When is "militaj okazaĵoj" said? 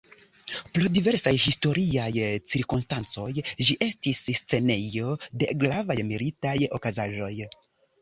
6.13-7.35